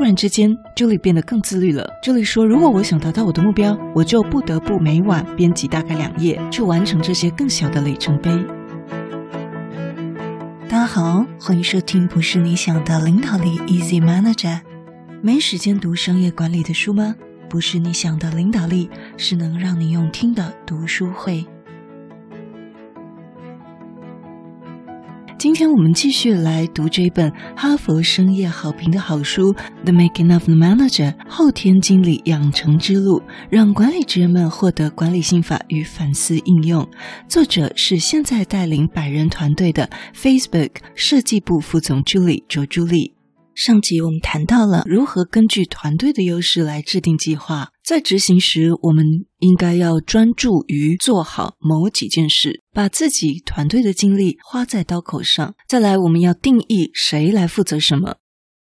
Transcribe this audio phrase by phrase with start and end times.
[0.00, 1.86] 突然之间，Julie 变得更自律了。
[2.02, 8.30] Julie 说：“如果我想达到我的目标，我就不得不每晚编辑大概两页，去完成这些更小的里程碑。”
[10.70, 14.60] 大家好，欢迎收听《不是你想的领导力》，Easy Manager。
[15.20, 17.14] 没时间读商业管理的书吗？
[17.50, 18.88] 不是你想的领导力，
[19.18, 21.44] 是能让你用听的读书会。
[25.40, 29.54] 今天我们继续来读这本哈佛深夜好评的好书
[29.84, 36.86] 《The Making of the Manager》后天经理养成之路，让管理职人们获得管理心法与反思应用。
[37.26, 43.14] 作者是现在带领百人团队的 Facebook 设计部副总助理卓朱莉。
[43.54, 49.04] 上集我们谈到了如何根据团队的优势来制定计划，在执行时，我们
[49.40, 55.54] 应该要专注于做好某几件事，把自己团队的精力花在刀口上。
[55.68, 58.16] 再来，我们要定义谁来负责什么。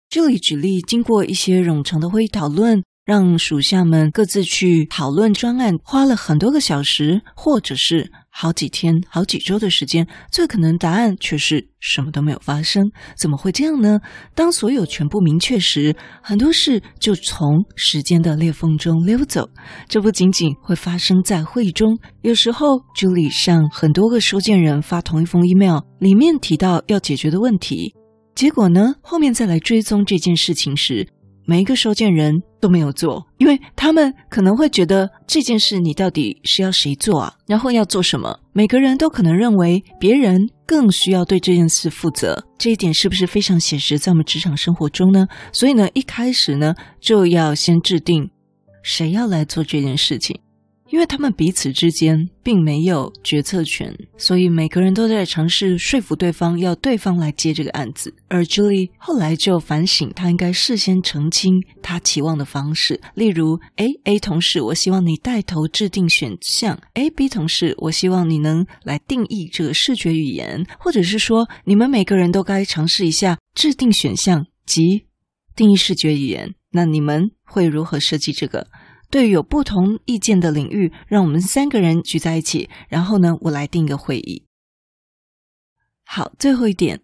[0.10, 2.82] 这里举例，经过一些冗长的会议讨论。
[3.08, 12.92] 让属下们各自去讨论专案，花了很多个小时，或者是好几天、好几周的时间，最可能答案却是什么都没有发生。
[13.16, 14.02] 怎么会这样呢？
[14.36, 19.50] 当所有全部明确时，很多事就从时间的裂缝中溜走。
[19.88, 27.96] 这不仅仅会发生在会议中，有时候助理向很多个收件人发同一封 email，里面提到要解决的问题，
[28.36, 31.08] 结果呢，后面再来追踪这件事情时，
[31.50, 37.34] 每一个收件人都没有做，因为他们可能会觉得这件事你到底是要谁做啊？
[37.48, 38.38] 然后要做什么？
[38.52, 45.26] 每个人都可能认为别人更需要对这件事负责，这一点是不是非常显实在我们职场生活中呢？
[45.54, 48.30] 所以呢，一开始呢就要先制定
[48.84, 50.38] 谁要来做这件事情。
[50.98, 58.12] 因为他们彼此之间并没有决策权，所以每个人都在尝试说服对方，要对方来接这个案子。
[58.28, 75.04] 而 Julie 后来就反省，他应该事先澄清他期望的方式，例如：A A 同事，我希望你带头制定选项；A B 同事，我希望你能来定义这个视觉语言，或者是说，你们每个人都该尝试一下制定选项及
[75.56, 76.56] 定义视觉语言。
[76.72, 78.68] 那你们会如何设计这个？
[79.10, 84.46] 对于有不同意见的领域，让我们三个人聚在一起，然后呢，我来定个会议。
[86.04, 87.02] 好，最后一点，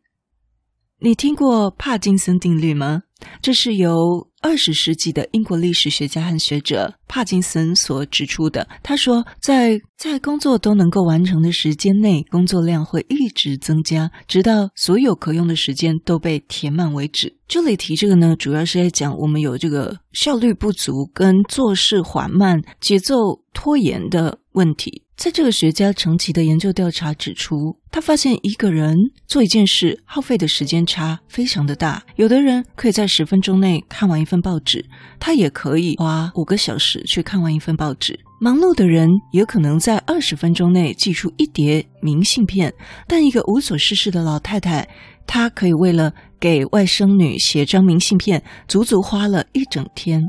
[0.99, 3.03] 你听过帕金森定律吗？
[3.41, 8.67] 这是由二十世纪的英国历史学家和学者帕金森所指出的。
[8.81, 17.37] 他说在，在工作都能够完成的时间内，工作量会一直增加，直到所有可用的时间都被填满为止。
[17.47, 25.02] 这里提这个呢，主要是在讲我们有这个效率不足跟做事缓慢、节奏拖延的问题。
[25.15, 28.95] 在这个学家长期的研究调查指出，他发现一个人
[29.27, 32.03] 做一件事耗费的时间差非常的大。
[32.15, 34.83] 有的人可以在十分钟内看完一份报纸，
[35.19, 38.19] 他也可以花五个小时去看完一份报纸。
[38.41, 42.73] 忙碌的人也可能在二十分钟内寄出一叠明信片，
[43.07, 44.85] 但一个无所事事的老太太，
[45.25, 50.21] 她可以为了给外甥女写张明信片，足足花了一整天。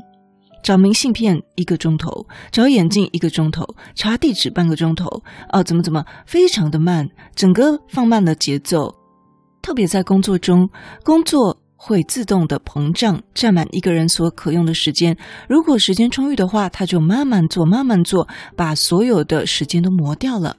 [0.65, 3.63] 找明信片一个钟头，找眼镜一个钟头，
[3.95, 8.93] 查地址半个钟头，哦，怎么怎么，非常的慢，整个放慢了节奏。
[9.61, 10.67] 特别在工作中，
[11.05, 15.15] 工作会自动的膨胀，占满一个人所可用的时间。
[15.47, 18.27] 如果时间充裕的话，他就慢慢做，慢慢做，
[18.57, 20.57] 把所有的时间都磨掉了。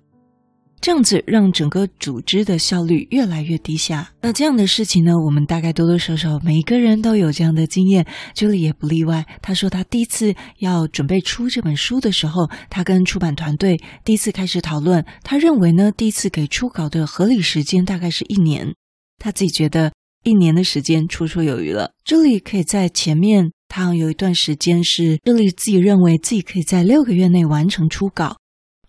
[0.81, 4.11] 这样子让整个组织的效率越来越低下。
[4.21, 8.05] 那这样的事情呢，我们大概多多少少每一个人都有这样的经验
[8.35, 9.25] 朱莉也不例外。
[9.41, 18.73] 他说他第一次要准备出这本书的时候，他跟出版团队第一次开始讨论，他认为呢，第一次给初稿的合理时间大概是一年。
[19.17, 19.91] 他自己觉得
[20.23, 21.91] 一年的时间绰绰有余了。
[22.03, 28.37] 朱莉可以在前面，他有一段时间是朱莉自己认为自己可以在六个月内完成初稿。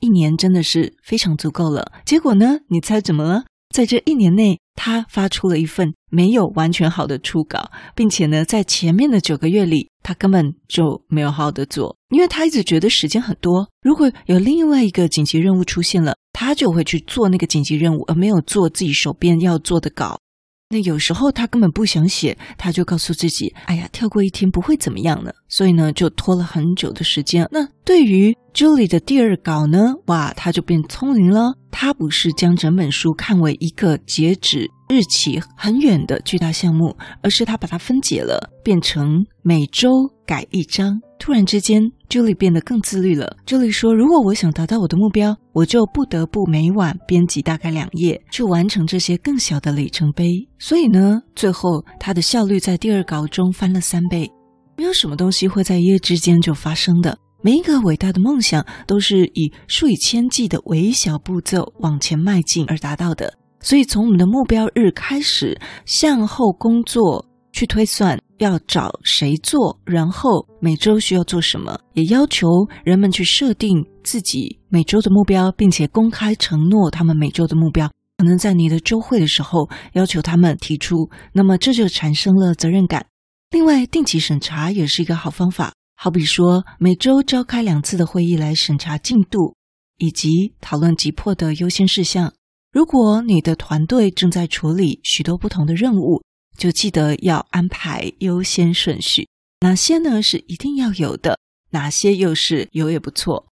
[0.00, 1.92] 一年真的是非常足够了。
[2.04, 2.58] 结果呢？
[2.68, 3.44] 你猜怎么了？
[3.74, 13.68] 在这一年内，他发出了一份没有完全好的初稿，并且呢，在前面的九个月里，他根本就没有好好的做，因为他一直觉得时间很多。
[13.82, 20.20] 如果有另外一个紧急任务出现了，他就会去做那个紧急任务，而没有做自己手边要做的稿。
[20.68, 27.48] 那有时候他根本不想写，他就告诉自己：“哎呀，跳过一天不会怎么样呢。”所以呢，就拖了很久的时间。
[27.52, 31.54] 那对于朱莉的第二稿呢，哇，他就变聪明了。
[31.70, 39.90] 他不是将整本书看为一个截止日期很远的巨大项目，而是他把它分解了，变成每周
[40.24, 41.00] 改一章。
[41.18, 43.36] 突然之间，Julie 变得更自律了。
[43.46, 50.46] Julie 说：“如果我想达到我的目标，我就不得不每晚编辑大概两页，去完成这些更小的里程碑。
[50.58, 54.30] 所以呢，最后他的效率在第二稿中翻了三倍。
[54.76, 57.18] 没有什么东西会在一夜之间就发生的。
[57.42, 63.32] 每一个伟大的梦想都是以数以千计的微小步骤往前迈进而达到的。
[63.66, 72.46] 所以，从我们的目标日开始向后工作，去推算要找谁做，然后每周需要做什么，也要求
[72.84, 77.90] 人们去设定自己每周的目标，并且公开承诺他们每周的目标。
[78.18, 83.04] 可能在你的周会的时候要求他们提出，那么这就产生了责任感。
[83.50, 85.72] 另外，定期审查也是一个好方法。
[85.96, 89.56] 好比说，每周召开两次的会议来审查进度，
[89.98, 92.32] 以及讨论急迫的优先事项。
[92.76, 96.22] 如果你的团队正在处理许多不同的任务，
[96.58, 99.26] 就记得要安排优先顺序。
[99.60, 101.38] 哪些呢是一定要有的？
[101.70, 103.46] 哪些又是有也不错？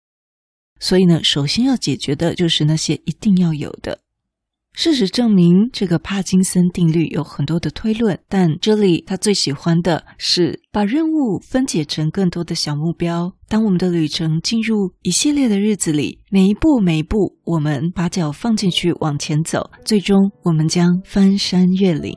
[0.81, 4.01] 所以呢，首先要解决的就是那些一定要有的。
[4.75, 13.33] 事实证明，这个帕金森定律有很多的推论，但这里他最喜欢的是把任务分解成更多的小目标。
[13.49, 22.17] 当我们的旅程进入一系列的日子里，每一步每一步，我们把脚放进去往前走，最终我们将翻山越岭。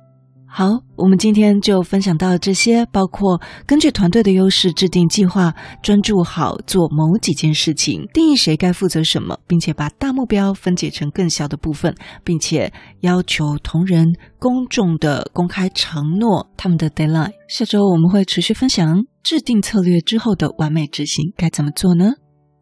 [0.58, 5.54] 好，我们今天就分享到这些，包括根据团队的优势制定计划，
[5.84, 11.94] 专注好做某几件事情，定义谁该负责什么，并且把大目标分解成更小的部分，
[12.24, 12.72] 并且
[13.02, 17.34] 要求同仁公众的公开承诺他们的 deadline。
[17.50, 22.14] 下周我们会持续分享制定策略之后的完美执行该怎么做呢？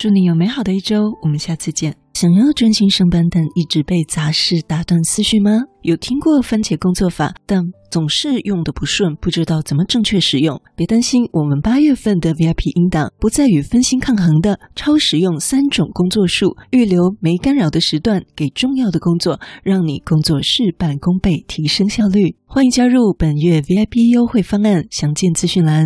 [0.04, 1.96] 祝你有美好的一周，我们下次见。
[2.14, 5.62] 想要专心上班，但一直被杂事打断思绪吗？
[5.82, 10.62] 有听过番茄工作法，但总是用得不顺，不知道怎么正确使用？
[10.76, 22.36] 别担心，我们八月份的 VIP 音档不再与分心抗衡的超实用三种工作术，预留没干扰的时段给重要的工作，让你工作事半功倍，提升效率。
[22.46, 25.86] 欢迎加入本月 VIP 优惠方案，详见资讯栏。